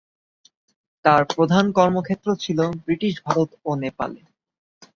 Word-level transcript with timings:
তার 1.05 1.21
প্রধান 1.31 1.65
কর্মক্ষেত্র 1.77 2.27
ছিল 2.35 2.59
ব্রিটিশ 2.83 3.13
ভারত 3.25 3.49
ও 3.65 3.71
নেপালে। 3.75 4.21